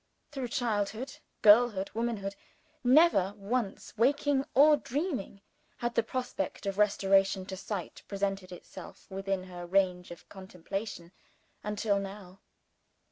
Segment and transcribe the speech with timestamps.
[0.31, 2.35] Through childhood, girlhood, womanhood
[2.83, 5.41] never once, waking or dreaming,
[5.77, 11.11] had the prospect of restoration to sight presented itself within her range of contemplation,
[11.63, 12.39] until now.